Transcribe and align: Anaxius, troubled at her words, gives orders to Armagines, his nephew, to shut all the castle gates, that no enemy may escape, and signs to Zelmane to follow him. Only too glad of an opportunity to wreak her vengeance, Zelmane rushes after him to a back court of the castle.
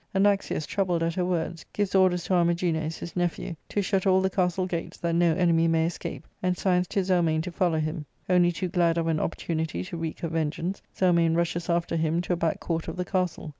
Anaxius, 0.15 0.65
troubled 0.65 1.03
at 1.03 1.13
her 1.13 1.23
words, 1.25 1.63
gives 1.73 1.93
orders 1.93 2.23
to 2.23 2.33
Armagines, 2.33 2.97
his 2.97 3.15
nephew, 3.15 3.55
to 3.69 3.83
shut 3.83 4.07
all 4.07 4.19
the 4.19 4.31
castle 4.31 4.65
gates, 4.65 4.97
that 4.97 5.13
no 5.13 5.35
enemy 5.35 5.67
may 5.67 5.85
escape, 5.85 6.25
and 6.41 6.57
signs 6.57 6.87
to 6.87 7.03
Zelmane 7.03 7.43
to 7.43 7.51
follow 7.51 7.77
him. 7.77 8.07
Only 8.27 8.51
too 8.51 8.67
glad 8.67 8.97
of 8.97 9.05
an 9.05 9.19
opportunity 9.19 9.83
to 9.83 9.97
wreak 9.97 10.21
her 10.21 10.27
vengeance, 10.29 10.81
Zelmane 10.97 11.35
rushes 11.35 11.69
after 11.69 11.97
him 11.97 12.19
to 12.21 12.33
a 12.33 12.35
back 12.35 12.59
court 12.59 12.87
of 12.87 12.95
the 12.97 13.05
castle. 13.05 13.49